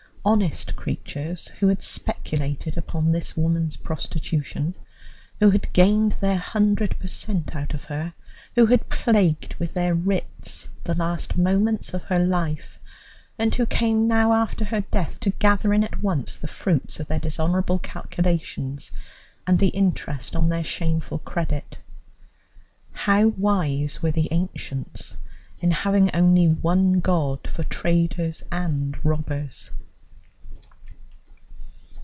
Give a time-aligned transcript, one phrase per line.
[0.23, 4.75] Honest creatures, who had speculated upon this woman's prostitution,
[5.39, 8.13] who had gained their hundred per cent out of her,
[8.53, 12.79] who had plagued with their writs the last moments of her life,
[13.39, 17.07] and who came now after her death to gather in at once the fruits of
[17.07, 18.91] their dishonourable calculations
[19.47, 21.79] and the interest on their shameful credit!
[22.91, 25.17] How wise were the ancients
[25.61, 29.71] in having only one God for traders and robbers!